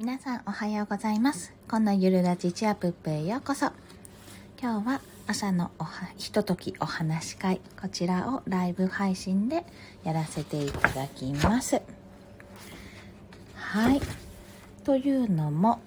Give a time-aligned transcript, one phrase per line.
[0.00, 1.52] 皆さんおはようございます。
[1.68, 3.66] このゆるラジチアプップへようこそ。
[4.58, 9.66] 今日は朝のおはひとときお話し会、こちらをライブ配信で
[10.02, 11.82] やらせていただきます。
[13.56, 14.00] はい。
[14.84, 15.80] というのも、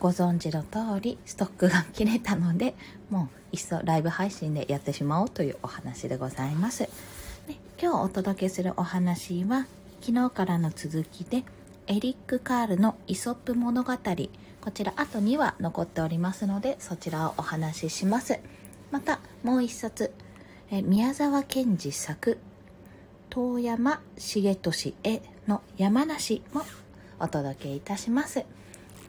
[0.00, 2.74] ご存知の通りストックが切れたので、
[3.10, 6.80] もういっそライブ配信でやってしまおうというお話でございます。
[7.46, 9.68] で今日お届けするお話は、
[10.00, 11.44] 昨日からの続きで、
[11.88, 13.92] エリック・カールのイソップ物語。
[14.60, 18.38] こちらあと2話残っておりますのでそちらをお話しします。
[18.92, 20.12] またもう一冊。
[20.70, 22.38] え宮沢賢治作。
[23.30, 26.62] 遠山重俊への山梨も
[27.18, 28.44] お届けいたします。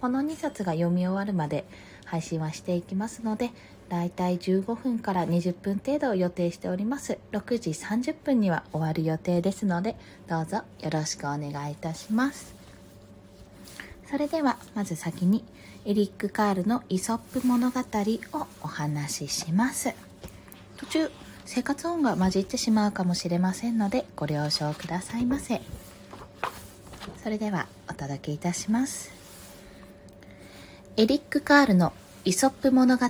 [0.01, 1.65] この2冊が読み終わるまで
[2.05, 3.51] 配信はしていきますので
[3.87, 7.19] だいたい15分から20分程度を予定しております。
[7.31, 9.95] 6時30分には終わる予定ですので
[10.27, 12.62] どうぞよろしくお願いいたします。
[14.13, 15.43] それではまず先に
[15.85, 19.95] エリック・カールのイソップ物語をお話しします。
[20.77, 21.11] 途中
[21.45, 25.63] 生活音が混じってしまうかもしれませんのでご了承くださいませ。
[27.23, 29.11] それではお届けいたします。
[30.95, 31.91] エリック・カールの
[32.23, 33.07] イソップ物語。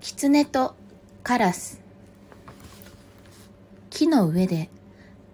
[0.00, 0.74] 狐と
[1.22, 1.80] カラス。
[3.90, 4.68] 木の上で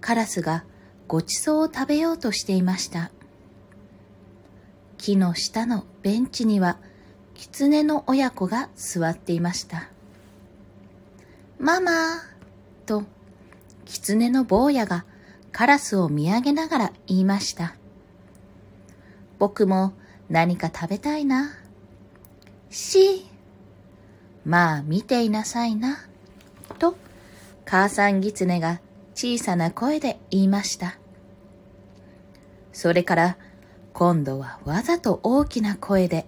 [0.03, 0.65] カラスが
[1.09, 3.11] ごちそうを食べようとしていました。
[4.99, 6.77] 木の下のベンチには、
[7.33, 9.89] 狐の親子が座っていました。
[11.59, 11.93] ママ
[12.85, 13.05] と、
[13.87, 15.07] 狐の坊やが
[15.51, 17.75] カラスを見上げながら言いました。
[19.39, 19.95] 僕も
[20.29, 21.55] 何か食べたいな。
[22.69, 23.25] し、
[24.45, 26.01] まあ見ていなさいな。
[26.79, 26.99] と、
[27.65, 28.83] 母さん狐が
[29.19, 30.97] 小さな声で言いました。
[32.73, 33.37] それから
[33.93, 36.25] 今度はわざと大きな声で、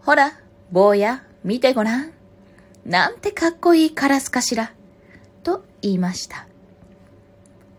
[0.00, 0.32] ほら、
[0.72, 2.10] 坊や、見てごらん。
[2.84, 4.72] なんてかっこいいカラスかしら。
[5.44, 6.48] と言いました。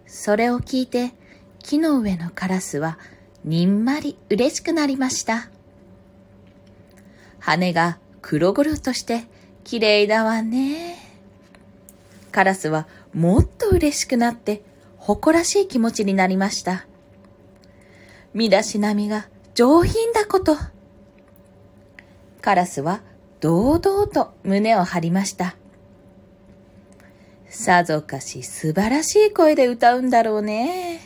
[0.07, 1.12] それを聞いて
[1.59, 2.97] 木の上のカラスは
[3.44, 5.50] にんまり嬉しくなりました。
[7.40, 9.25] 羽が黒々として
[9.66, 10.95] 綺麗だわね。
[12.31, 14.61] カラスはもっと嬉しくなって
[14.97, 16.85] 誇らしい気持ちになりました。
[18.33, 20.57] 身だしなみが上品だこと。
[22.41, 23.01] カラスは
[23.39, 25.55] 堂々と胸を張りました。
[27.47, 30.99] さぞかし素晴らしい声で歌うんだろうね。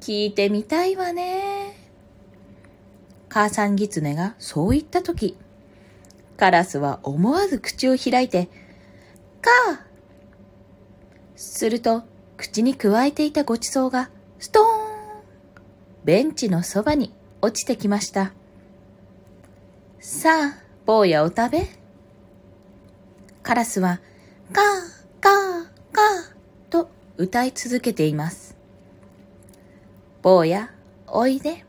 [0.00, 1.74] 聞いてみたいわね。
[3.30, 5.38] 母さん狐がそう言ったとき、
[6.36, 8.50] カラスは思わず口を開いて、
[9.40, 9.91] かあ
[11.42, 12.04] すると、
[12.36, 14.66] 口に加えていたごちそうが、ストーン
[16.04, 18.32] ベンチのそばに落ちてきました。
[20.00, 21.68] さあ、坊やを食べ。
[23.42, 24.00] カラスは、
[24.52, 24.64] カー、
[25.20, 25.32] カー、
[25.92, 28.56] カーと歌い続けています。
[30.22, 30.70] 坊や、
[31.08, 31.64] おいで。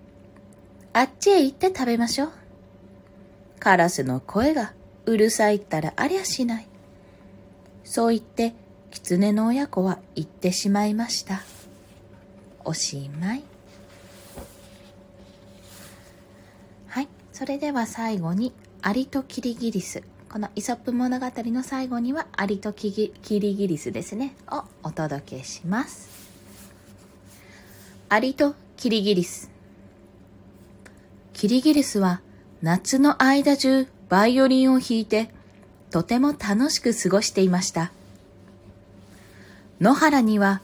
[0.93, 2.31] あっちへ行って食べましょう。
[3.59, 4.73] カラスの声が
[5.05, 6.67] うるさいったらありゃしない。
[7.83, 8.53] そう言って、
[8.93, 11.41] 狐の親子は言ってしまいました。
[12.63, 13.43] おしまい。
[16.87, 17.07] はい。
[17.31, 20.03] それでは最後に、アリとキリギリス。
[20.29, 24.35] このイソップ物語の最後には、アリとキリギリスですね。
[24.51, 26.09] をお届けします。
[28.09, 29.49] アリとキリギリス。
[31.33, 32.21] キリギリスは
[32.61, 35.31] 夏の間中バイオリンを弾いて
[35.89, 37.91] とても楽しく過ごしていました。
[39.83, 40.61] 野原には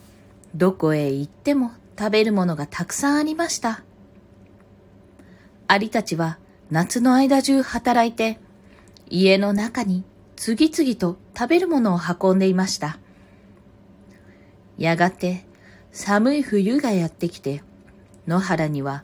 [0.55, 3.83] どこへ行っても食べるものがたくさんありました。
[5.67, 6.39] アリたちは
[6.71, 8.39] 夏の間中働いて
[9.09, 10.05] 家の中に
[10.37, 12.97] 次々と食べるものを運んでいました。
[14.77, 15.45] やがて
[15.91, 17.61] 寒い冬がやってきて
[18.25, 19.03] 野原には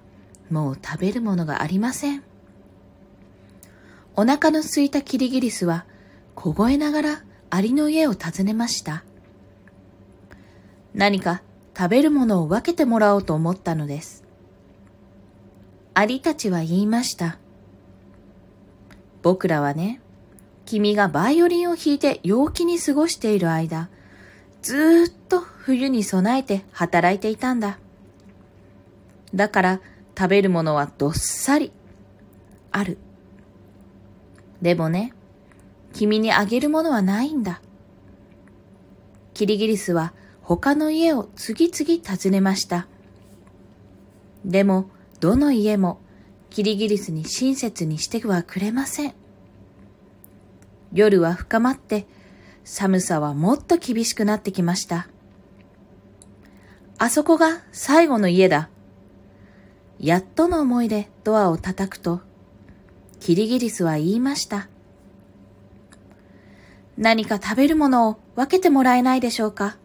[0.50, 2.24] もう食べるものがありません。
[4.16, 5.86] お腹の空いたキリギリスは
[6.36, 9.04] 凍えながらアリの家を訪ねました。
[10.95, 11.44] 何か
[11.77, 14.24] 食べるものを分けてもらおうと思ったのです。
[15.94, 17.38] アリたちは言いました。
[19.21, 20.00] 僕らはね、
[20.65, 23.89] 君がバイオリンを弾いて陽気に過ごしている間、
[24.62, 27.77] ずっと冬に備えて働いていたんだ。
[29.33, 29.81] だから
[30.18, 31.74] 食べるものはどっさり
[32.71, 32.98] ある。
[34.62, 35.12] でもね、
[35.91, 37.62] 君にあげるものはないんだ。
[39.33, 40.13] キリギリスは
[40.45, 42.88] 他の家を次々訪ねました。
[44.45, 46.00] でも、どの家も、
[46.51, 49.15] キリギリスに親切にしてはくれません。
[50.94, 52.06] 夜は深まって、
[52.63, 55.07] 寒さはもっと厳しくなってきました。
[57.00, 58.69] あそこが最後の家だ。
[60.00, 62.21] やっとの思いでドアを叩くと、
[63.19, 64.69] キリギリスは言いました。
[67.00, 69.77] 何か食べるものを分けてもらえないでしょうか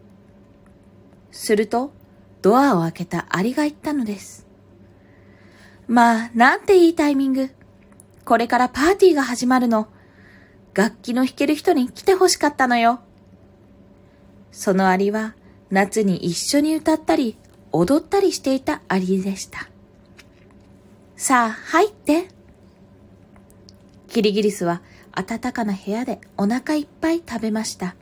[1.31, 1.91] すると、
[2.41, 4.47] ドアを開けたアリが言ったのです。
[5.87, 7.49] まあ、なんていいタイミング。
[8.25, 9.87] これからパーティーが始まるの。
[10.73, 13.01] 楽器の弾ける人に来て欲しかったのよ。
[14.51, 15.35] そのアリは
[15.69, 17.37] 夏に一緒に歌ったり
[17.71, 19.69] 踊ったりしていたアリでした。
[21.15, 22.27] さあ、入って。
[24.07, 24.81] キリギリスは
[25.13, 27.95] 暖かな部屋でお腹いっぱい食べました。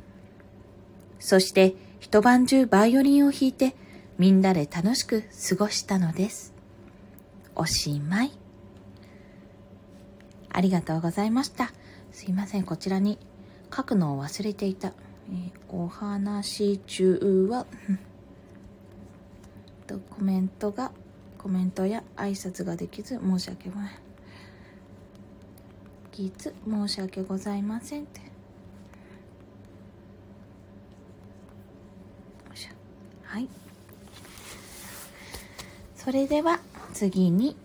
[1.19, 3.75] そして一晩中バイオリンを弾いて
[4.17, 6.53] みんなで楽しく過ごしたのです。
[7.55, 8.31] おしまい。
[10.49, 11.71] ありがとうございました。
[12.11, 13.17] すいません、こちらに
[13.75, 14.93] 書くのを忘れていた。
[15.29, 17.67] えー、お話中は、
[19.85, 20.91] とコメントが
[21.37, 24.09] コメントや挨拶ができず申し訳ございません。
[26.11, 28.28] きつ申し訳ございませんって
[33.29, 33.47] はい。
[35.95, 36.59] それでは
[36.93, 37.55] 次に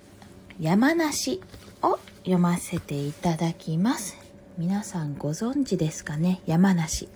[0.60, 1.40] 山梨
[1.80, 4.18] を読ませていただきます。
[4.58, 6.42] 皆さんご存知ですかね？
[6.44, 7.08] 山梨。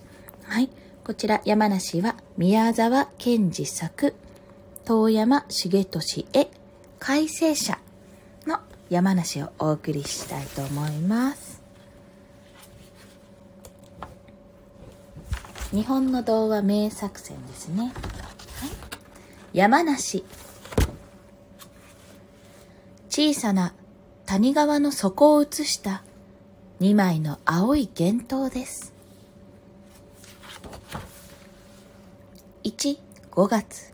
[0.45, 0.69] はい。
[1.03, 4.15] こちら山梨は宮沢賢治作
[4.85, 6.49] 遠山重俊へ
[6.97, 7.77] 改正者
[8.47, 8.57] の
[8.89, 11.61] 山梨をお送りしたいと思います。
[15.71, 17.93] 日本の童話名作戦ですね、
[19.53, 20.23] 山梨
[23.09, 23.73] 小さな
[24.25, 26.03] 谷川の底を映した
[26.81, 28.93] 2枚の青い幻灯です
[32.63, 32.99] 1、
[33.31, 33.93] 5月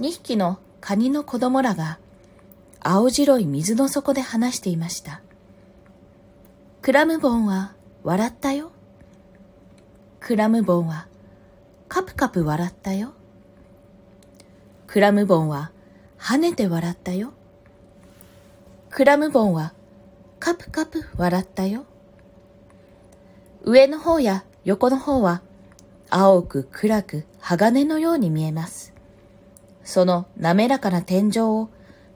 [0.00, 1.98] 2匹のカニの子供らが
[2.80, 5.20] 青白い水の底で話していました。
[6.80, 7.74] クラムボンは
[8.04, 8.70] 笑ったよ。
[10.20, 11.08] クラムボンは
[11.88, 13.12] カプカプ笑ったよ。
[14.88, 15.70] クラムボンは
[16.18, 17.34] 跳ねて笑ったよ。
[18.88, 19.74] クラムボンは
[20.40, 21.84] カプカプ笑ったよ。
[23.64, 25.42] 上の方や横の方は
[26.08, 28.94] 青く暗く鋼のように見えます。
[29.84, 31.68] その滑らかな天井を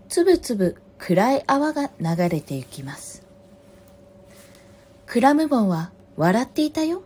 [0.09, 3.23] つぶつぶ暗い泡が流れて行きます。
[5.05, 7.03] クラムボンは笑っていたよ。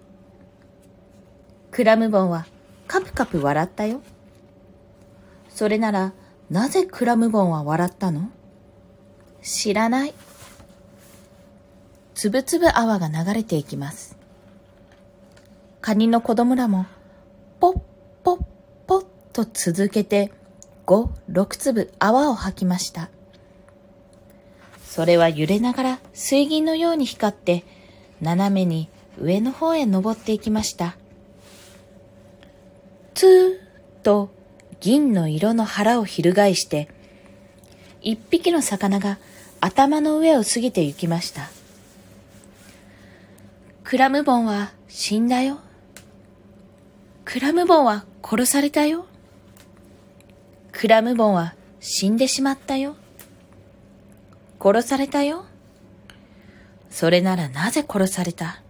[1.73, 2.47] クラムボンは
[2.87, 4.01] カプカプ笑ったよ。
[5.57, 6.13] それなら
[6.51, 8.29] なぜクラムボンは笑ったの？
[9.41, 10.13] 知らない。
[12.15, 14.19] つぶつぶ泡が流れていきます。
[15.81, 16.85] カニの子供らも、
[17.59, 17.81] ポッ
[18.23, 18.45] ポッ
[18.87, 20.31] ポッと続けて、
[20.85, 23.09] 五、六粒泡を吐きました。
[24.85, 27.65] それは揺れながら水銀のように光って、
[28.21, 30.99] 斜めに上の方へ登っていきました。
[33.15, 34.36] ツーと
[34.87, 36.89] 銀の色の腹を翻して、
[38.03, 39.19] 一匹の魚が
[39.61, 41.51] 頭の上を過ぎて行きました。
[43.83, 45.59] クラムボンは死んだよ。
[47.25, 49.07] クラムボンは殺されたよ。
[50.71, 52.95] クラムボンは死んでしまったよ。
[54.63, 55.47] 殺されたよ。
[56.91, 58.63] それならなぜ殺された？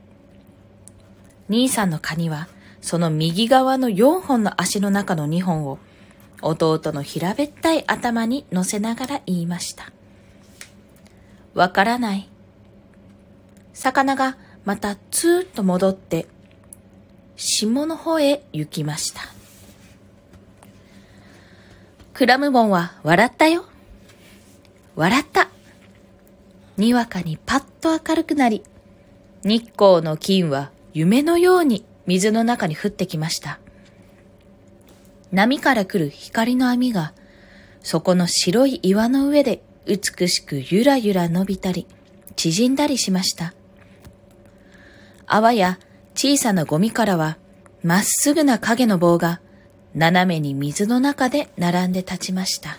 [1.51, 2.49] 兄さんのカニは
[2.81, 5.79] その右側の4本の足の中の2本を
[6.47, 9.93] 弟の平べったい頭に乗せながら言いました。
[11.55, 12.29] わからない。
[13.73, 16.27] 魚がまたツーッと戻って
[17.37, 19.21] 下の方へ行きました。
[22.15, 23.67] クラムボンは笑ったよ。
[24.95, 25.49] 笑った。
[26.79, 28.63] にわかにパッと明るくなり、
[29.45, 33.61] 日光の金は夢のように水の中に降ってきました。
[35.37, 37.13] 波から来る光の網が、
[37.83, 41.87] そこの白い岩の上で美しくゆらゆら伸びたり、
[42.37, 43.53] 縮んだりしました。
[45.27, 45.79] 泡や
[46.15, 47.37] 小さなゴミからは、
[47.83, 49.43] まっすぐな影の棒が、
[49.95, 52.79] 斜めに水の中で並んで立ちました。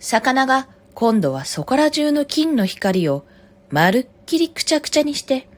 [0.00, 3.26] 魚が今度はそこら中の金の光を
[3.68, 5.48] まるっきりくちゃくちゃにして、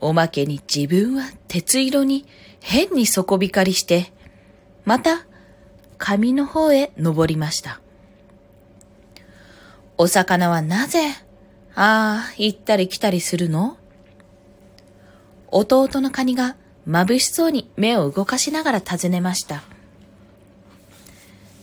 [0.00, 2.24] おまけに自分は鉄色に
[2.60, 4.12] 変に底光りして、
[4.84, 5.26] また
[5.98, 7.80] 上の方へ登りました。
[9.98, 11.10] お魚はなぜ、
[11.74, 13.76] ああ、行ったり来たりするの？
[15.48, 19.62] 弟のカニが眩しそうに目を動かしながら尋ねました。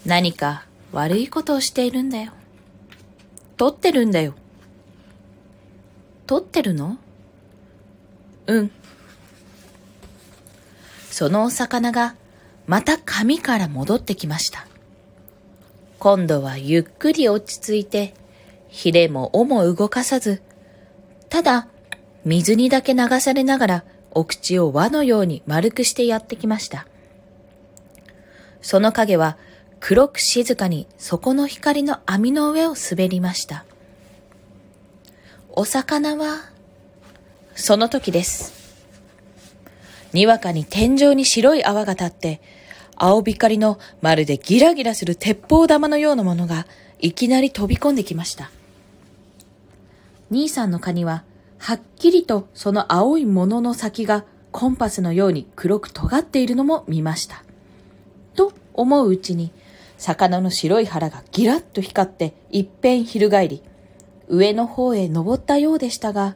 [0.06, 2.32] 何か悪いことをしているんだよ。
[3.58, 4.36] 取ってるんだよ。
[6.28, 6.98] 取ってるの？
[8.46, 8.72] うん。
[11.18, 12.14] そのお魚が
[12.68, 14.68] また紙から戻ってきました。
[15.98, 18.14] 今度はゆっくり落ち着いて、
[18.68, 20.44] ヒレも尾も動かさず、
[21.30, 21.70] ただ
[22.24, 26.86] 水にだけ流されながらお口を輪のように丸くしてやってきました。
[28.62, 29.40] その影は
[29.80, 33.66] 黒く静かに底の光の網の上を滑りました。
[35.50, 36.42] お魚は、
[37.56, 38.57] その時です。
[40.14, 42.42] にわかに天井に白い泡が立って、
[42.96, 46.66] 青光のまるでギラギラする鉄砲玉のようなものが
[47.00, 48.50] いきなり飛び込んできました。
[50.30, 51.24] 兄さんのカニは、
[51.60, 57.44] はっきりとその青いものの先がコンパスのように黒く尖っているのも見ました。
[58.36, 59.52] と思ううちに、
[59.98, 63.64] 魚の白い腹がギラッと光って一変翻り、
[64.28, 66.36] 上の方へ登ったようでしたが、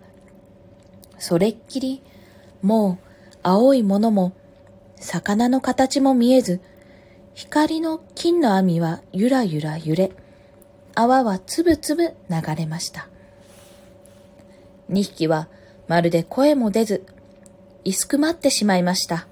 [1.18, 2.02] それっきり、
[2.62, 3.11] もう
[3.44, 4.34] 青いものも、
[4.98, 6.62] 魚の形も見えず、
[7.34, 10.12] 光の金の網はゆらゆら揺れ、
[10.94, 13.08] 泡はつぶつぶ流れました。
[14.90, 15.48] 二匹は
[15.88, 17.06] まるで声も出ず、
[17.84, 19.26] いすくまってしまいました。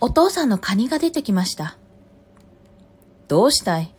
[0.00, 1.76] お父さんのカニが出てきました。
[3.26, 3.92] どうしたい？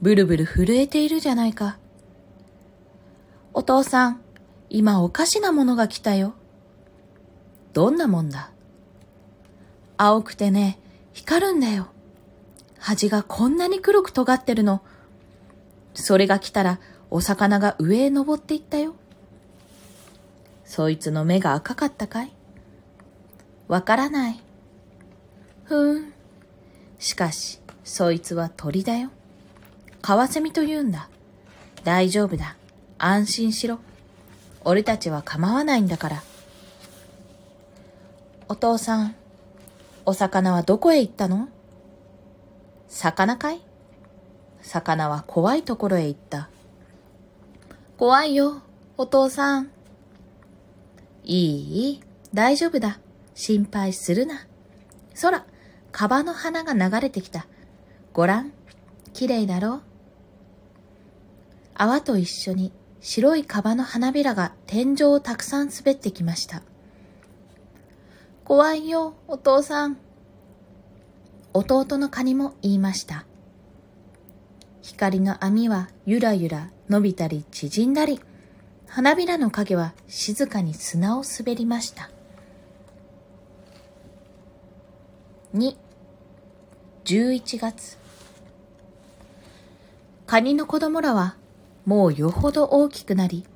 [0.00, 1.76] ブルブル震えているじゃないか。
[3.52, 4.20] お父さん、
[4.70, 6.34] 今おかしなものが来たよ。
[7.72, 8.50] どんなもんだ？
[9.96, 10.78] 青くてね、
[11.12, 11.88] 光るんだよ。
[12.78, 14.82] 端がこんなに黒く尖ってるの。
[15.94, 18.94] それが来たらお魚が上へ登っていったよ。
[20.64, 22.32] そいつの目が赤かったかい？
[23.68, 24.40] わからない。
[25.64, 26.12] ふーん。
[26.98, 29.10] しかし、そいつは鳥だよ。
[30.00, 31.08] カワセミと言うんだ。
[31.84, 32.56] 大丈夫だ。
[32.98, 33.78] 安心しろ。
[34.64, 36.22] 俺たちは構わないんだから。
[38.52, 39.14] お父さん、
[40.04, 41.48] お魚はどこへ行ったの？
[42.86, 43.62] 魚かい？
[44.60, 46.50] 魚は怖いところへ行った。
[47.96, 48.60] 怖いよ、
[48.98, 49.70] お父さん。
[51.24, 52.02] いい、
[52.34, 53.00] 大丈夫だ。
[53.34, 54.46] 心配するな。
[55.18, 55.46] 空、
[55.90, 57.46] カバの花が流れてきた。
[58.12, 58.52] ごらん、
[59.14, 59.82] 綺麗だろう。
[61.74, 66.62] 泡と一緒に白いカバの花びらが天井をたくさん滑ってきました。
[68.44, 69.98] 怖いよ、お父さん。
[71.54, 73.24] 弟のカニも言いました。
[74.82, 78.20] 光の網はゆらゆら伸びたり縮んだり、
[78.88, 82.10] 花びらの影は静かに砂を滑りました。
[85.54, 85.76] 2、
[87.04, 87.96] 11月。
[90.26, 91.36] カニの子供らは
[91.84, 93.46] もうよほど大きくなり、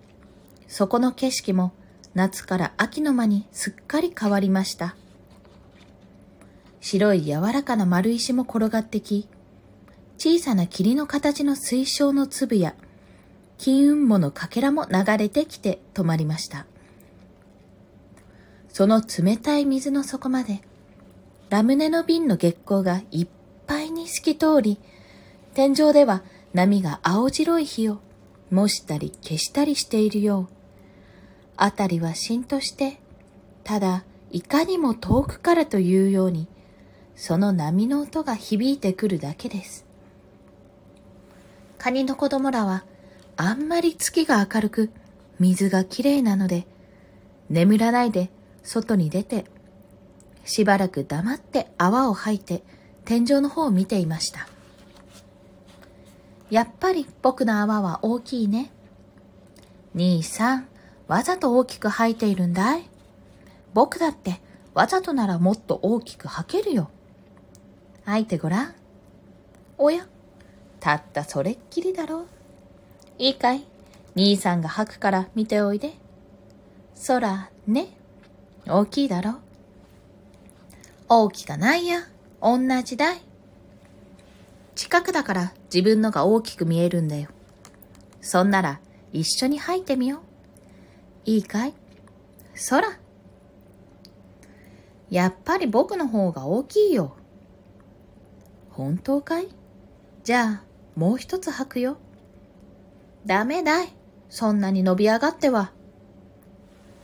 [0.69, 1.73] そこの景色も
[2.17, 4.97] 夏から秋の間にすっかり変わりました。
[6.81, 9.29] 白い柔らかな丸石も転がってき、
[10.17, 12.75] 小さな霧の形の水晶の粒や
[13.59, 16.65] 金雲母のかけらも流れてきて止まりました。
[18.71, 20.63] その冷たい水の底まで、
[21.51, 23.29] ラムネの瓶の月光がいっ
[23.67, 24.79] ぱいに透き通り、
[25.53, 26.23] 天井では
[26.55, 27.99] 波が青白い火を
[28.51, 30.56] 模したり消したりしているよう、
[31.57, 32.99] あたりはしんとして、
[33.65, 36.49] ただいかにも遠くからというように、
[37.15, 39.87] その波の音が響いてくるだけです。
[41.79, 42.85] カニの子供らは、
[43.37, 44.91] あんまり月が明るく、
[45.39, 46.67] 水がきれいなので、
[47.49, 48.31] 眠らないで
[48.63, 49.47] 外に出て、
[50.45, 52.63] しばらく黙って泡を吐いて
[53.05, 54.49] 天井の方を見ていました。
[56.51, 58.71] やっぱり僕の泡は大きいね。
[59.95, 60.69] 兄さん、
[61.09, 62.89] わざと大きく吐いているんだい？
[63.75, 64.41] 僕だって
[64.75, 66.91] わざとならもっと大きく吐けるよ。
[68.05, 68.75] 吐いてごらん。
[69.79, 70.07] おや、
[70.81, 72.27] たったそれっきりだろ。
[73.19, 73.67] いいかい？
[74.15, 75.93] 兄さんが吐くから見ておいで。
[77.07, 77.89] 空、ね。
[78.67, 79.37] 大きいだろ。
[81.09, 82.01] 大きかないや。
[82.43, 83.21] 同じだい。
[84.75, 87.29] 近くだから自分のが大きく見えるんだよ。
[88.21, 88.81] そんなら
[89.13, 90.21] 一緒に吐いてみよう。
[91.27, 91.75] いいかい？
[92.71, 92.99] 空。
[95.11, 97.17] やっぱり僕の方が大きいよ。
[98.71, 99.49] 本当かい？
[100.23, 100.63] じゃあ、
[100.95, 101.99] もう一つ吐くよ。
[103.27, 103.89] ダメだい。
[104.31, 105.73] そんなに伸び上がっては。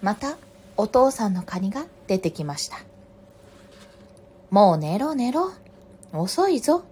[0.02, 0.36] また、
[0.76, 2.78] お父さんのカニが出てきました。
[4.50, 5.52] もう寝ろ寝ろ。
[6.12, 6.84] 遅いぞ。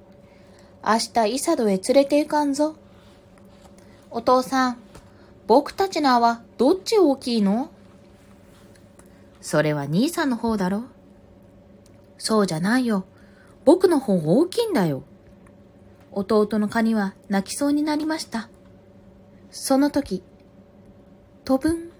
[0.84, 2.74] 明日イサドへ連れて行かんぞ。
[4.10, 4.78] お父さん、
[5.50, 7.72] 僕たちの泡、どっち大きいの？
[9.40, 10.84] それは兄さんの方だろ。
[12.18, 13.04] そうじゃないよ。
[13.64, 15.02] 僕の方大きいんだよ。
[16.12, 18.48] 弟のカニは泣きそうになりました。
[19.50, 20.22] その時、
[21.44, 21.90] 飛ぶん。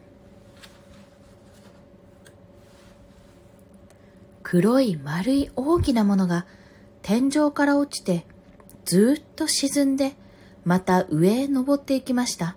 [4.44, 6.46] 黒い丸い大きなものが
[7.02, 8.26] 天井から落ちて
[8.84, 10.12] ずっと沈んで
[10.64, 12.54] また上へ登っていきました。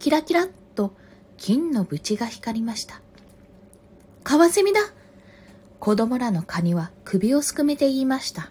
[0.00, 0.94] キラキラっと
[1.36, 3.02] 金の縁が光りました。
[4.24, 4.80] カワセミだ
[5.78, 8.50] 子供らのカニは首をすくめて言いました。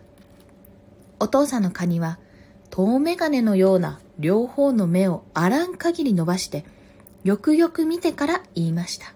[1.19, 2.19] お父さんのカニは
[2.69, 6.65] 遠眼鏡のような両方の目をあらん限り伸ばして
[7.23, 9.13] よくよく見てから言いました。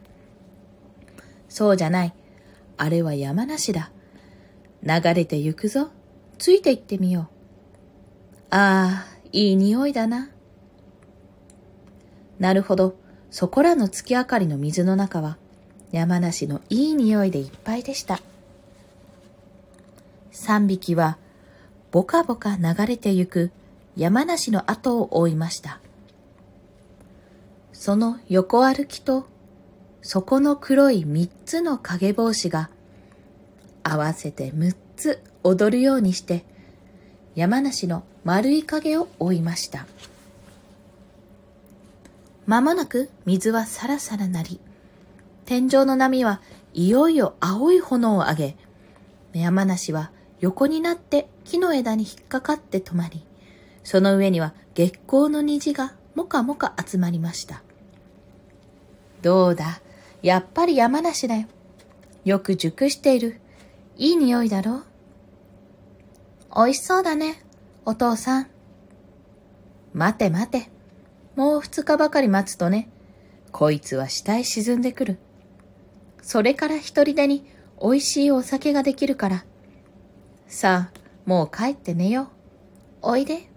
[1.50, 2.16] そうじゃない。
[2.78, 3.92] あれは山梨だ。
[4.82, 5.92] 流れてゆくぞ。
[6.40, 7.26] ついて行ってみよう。
[8.50, 10.33] ああ、いい匂いだな。
[12.44, 12.98] なるほど。
[13.32, 15.38] そこらの月明かりの水の中は
[15.94, 18.20] 山梨のいい匂いでいっぱいでした。
[20.30, 21.18] 三匹は
[21.92, 23.52] ぼかぼか流れてゆく
[23.96, 25.80] 山梨の後を追いました。
[27.72, 29.26] その横歩きと
[30.02, 32.70] そこの黒い三つの影帽子が
[33.84, 36.44] 合わせて六つ踊るようにして
[37.36, 39.88] 山梨の丸い影を追いました。
[42.46, 44.60] まもなく水はさらさらなり、
[45.46, 46.42] 天井の波は
[46.74, 48.58] いよいよ青い炎を上げ、
[49.34, 53.26] 山梨は横になって木の枝に引っかかって止まり、
[53.84, 57.64] その上には月光の虹がもかもか集まりました。
[59.22, 59.82] どうだ？
[60.22, 61.48] やっぱり山梨だよ。
[62.26, 63.40] よく熟している。
[63.98, 64.84] いい匂いだろう？
[66.56, 67.42] 美味しそうだね、
[67.86, 68.48] お父さん。
[69.94, 70.73] 待て待て。
[71.36, 72.90] もう二日ばかり待つとね、
[73.52, 75.18] こいつは下へ沈んでくる。
[76.22, 77.46] それから一人でに
[77.82, 79.46] 美味しいお酒ができるから。
[80.48, 82.28] さあ、もう帰って寝よう。
[83.02, 83.50] おいで。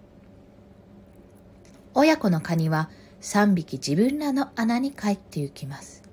[1.93, 6.03] 親子のカニは三匹自分らの穴に帰って行きます。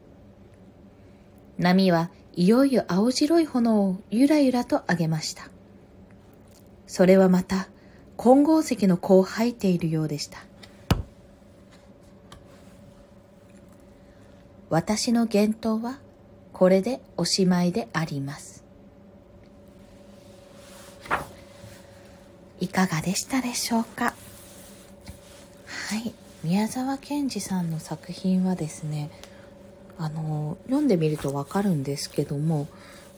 [1.59, 5.51] 波はいよいよ青白い炎をゆらゆらと上げました。
[6.87, 7.69] それはまた
[8.17, 10.39] 金剛石の子を吐いているようでした。
[14.75, 16.01] 私の言動は
[16.53, 18.65] これでおしまいであります。
[22.59, 24.07] いかがでしたでしょうか？
[24.07, 26.13] はい。
[26.43, 29.11] 宮沢賢治さんの作品はですね、
[29.97, 32.67] あの読んでみるとわかるんですけども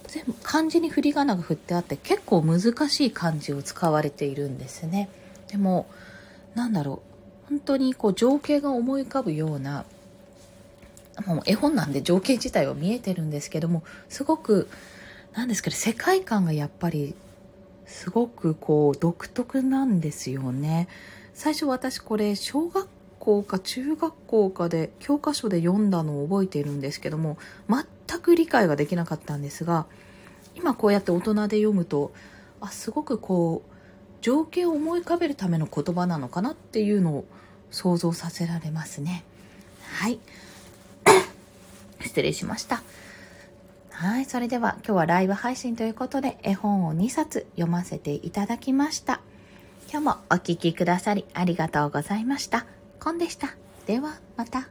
[0.09, 5.09] 全部漢字に振り仮名が振ってあって結構難しい漢字を使われているんですね
[5.49, 5.87] でも
[6.55, 7.03] なんだろ
[7.47, 9.87] う本当にこう情景が思い浮かぶような
[11.25, 14.69] もう絵本なんで情景自体は見えてるんですけどもすごく
[15.35, 17.15] なんですけど世界観がやっぱり
[17.87, 20.89] すごくこう独特なんですよね。
[21.35, 27.37] 最初私これ小学校か中学校かで教科書で読んだのを覚えているんですけども
[27.69, 29.87] 全く理解ができなかったんですが
[30.55, 32.13] 今こうやって大人で読むと
[32.61, 33.77] あすごくこう
[34.23, 37.25] 情景を思い浮かべるための言葉なのかなっていうのを
[37.71, 39.25] 想像させられますね。
[39.83, 40.19] はい。
[42.07, 42.83] 失礼しました
[43.91, 49.21] はいそれでは今日はライブ配信ということで絵本を2冊読ませていただきました
[49.91, 52.67] 今日もお聴きくださりありがとうございました。
[53.01, 53.55] コンでした。
[53.87, 54.69] ではまた。